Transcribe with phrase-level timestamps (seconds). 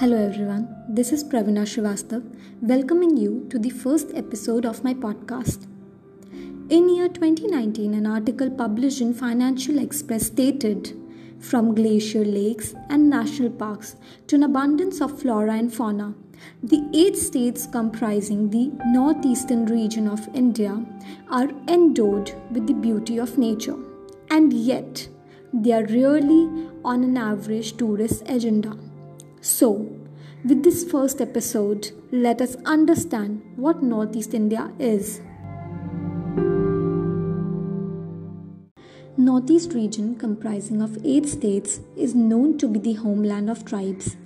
[0.00, 2.22] Hello everyone, this is Pravina Srivastav
[2.60, 5.66] welcoming you to the first episode of my podcast.
[6.68, 10.92] In year 2019, an article published in Financial Express stated
[11.40, 13.96] from glacier lakes and national parks
[14.26, 16.12] to an abundance of flora and fauna,
[16.62, 20.84] the eight states comprising the northeastern region of India
[21.30, 23.78] are endowed with the beauty of nature,
[24.28, 25.08] and yet
[25.54, 28.76] they are rarely on an average tourist agenda.
[29.46, 29.88] So,
[30.44, 35.20] with this first episode, let us understand what Northeast India is.
[39.16, 44.16] Northeast region comprising of 8 states is known to be the homeland of tribes,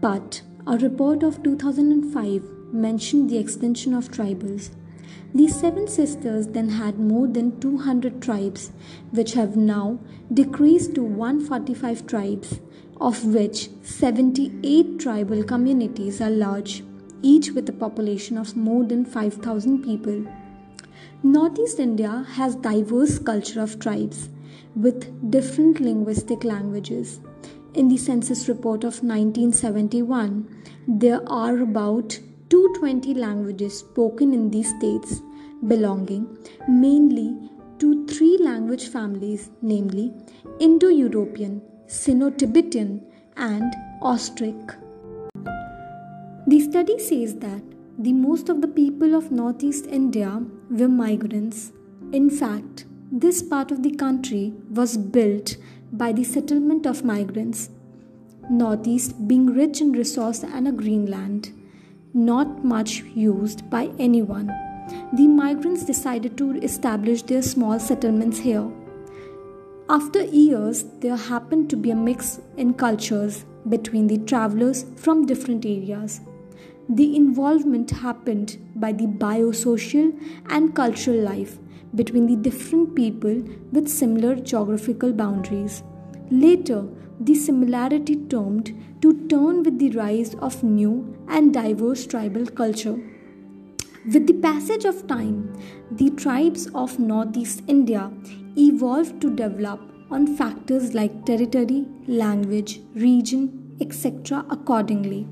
[0.00, 4.70] but a report of 2005 mentioned the extension of tribals.
[5.34, 8.72] These seven sisters then had more than 200 tribes,
[9.10, 9.98] which have now
[10.32, 12.60] decreased to 145 tribes
[13.00, 16.82] of which 78 tribal communities are large,
[17.22, 20.24] each with a population of more than 5000 people.
[21.22, 24.28] Northeast India has diverse culture of tribes
[24.74, 27.20] with different linguistic languages.
[27.74, 30.48] In the census report of 1971,
[30.88, 32.18] there are about
[32.48, 35.20] 220 languages spoken in these states,
[35.66, 37.34] belonging mainly
[37.78, 40.12] to three language families, namely
[40.60, 43.04] Indo European, Sino Tibetan,
[43.36, 44.76] and Austric.
[46.46, 47.62] The study says that
[47.98, 51.72] the most of the people of Northeast India were migrants.
[52.12, 55.56] In fact, this part of the country was built
[55.92, 57.70] by the settlement of migrants.
[58.48, 61.52] Northeast being rich in resource and a green land,
[62.16, 64.46] not much used by anyone.
[65.12, 68.70] The migrants decided to establish their small settlements here.
[69.90, 75.66] After years, there happened to be a mix in cultures between the travelers from different
[75.66, 76.20] areas.
[76.88, 80.18] The involvement happened by the biosocial
[80.48, 81.58] and cultural life
[81.94, 85.82] between the different people with similar geographical boundaries.
[86.30, 86.88] Later,
[87.20, 92.98] the similarity termed to turn with the rise of new and diverse tribal culture.
[94.12, 95.52] With the passage of time,
[95.90, 98.10] the tribes of Northeast India
[98.56, 104.44] evolved to develop on factors like territory, language, region, etc.
[104.50, 105.26] accordingly.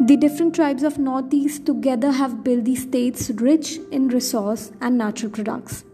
[0.00, 5.30] The different tribes of Northeast together have built the states rich in resource and natural
[5.30, 5.84] products.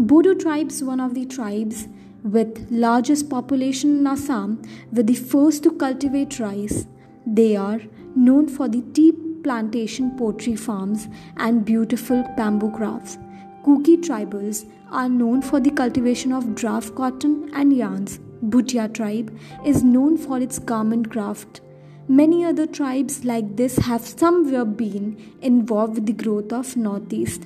[0.00, 1.86] Bodo tribes, one of the tribes
[2.22, 4.62] with largest population in Assam,
[4.92, 6.86] were the first to cultivate rice.
[7.26, 7.82] They are
[8.16, 9.12] known for the tea
[9.42, 11.06] plantation pottery farms
[11.36, 13.18] and beautiful bamboo crafts.
[13.62, 18.20] Kuki tribals are known for the cultivation of draft cotton and yarns.
[18.42, 21.60] Bhutia tribe is known for its garment craft.
[22.08, 27.42] Many other tribes like this have somewhere been involved with the growth of Northeast.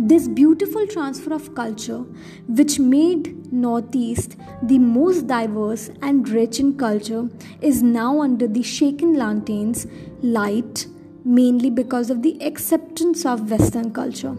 [0.00, 2.04] This beautiful transfer of culture,
[2.46, 7.28] which made Northeast the most diverse and rich in culture,
[7.60, 9.88] is now under the shaken lanterns
[10.22, 10.86] light
[11.24, 14.36] mainly because of the acceptance of Western culture.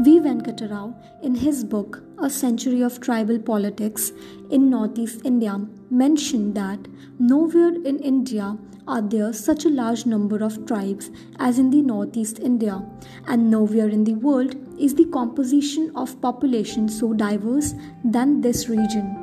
[0.00, 0.18] V.
[0.20, 4.12] Venkatarao, in his book A Century of Tribal Politics
[4.50, 5.60] in Northeast India,
[5.90, 6.78] mentioned that
[7.18, 8.56] nowhere in India
[8.86, 12.82] are there such a large number of tribes as in the Northeast India,
[13.26, 17.74] and nowhere in the world is the composition of population so diverse
[18.04, 19.16] than this region.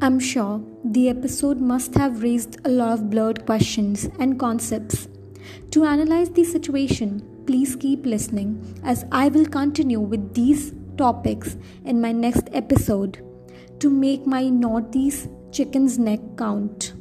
[0.00, 5.08] I'm sure the episode must have raised a lot of blurred questions and concepts.
[5.72, 12.00] To analyze the situation, please keep listening as I will continue with these topics in
[12.00, 13.27] my next episode
[13.80, 16.97] to make my Northeast chicken's neck count.